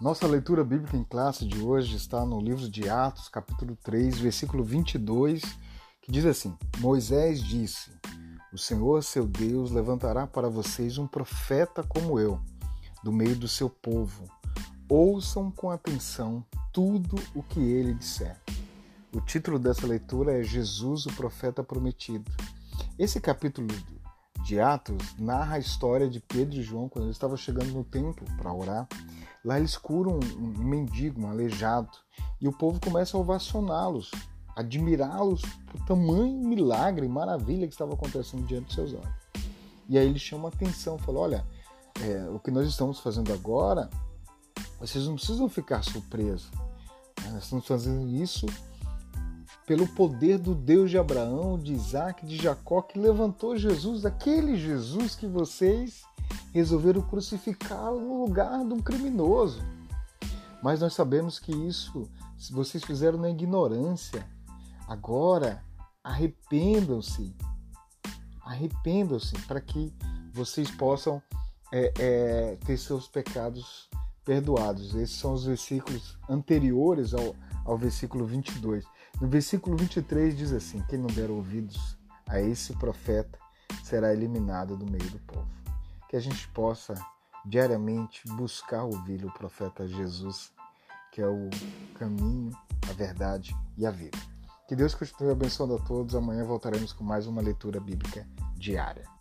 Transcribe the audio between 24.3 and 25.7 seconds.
de Atos narra a